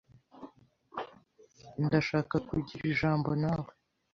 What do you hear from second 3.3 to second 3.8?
nawe.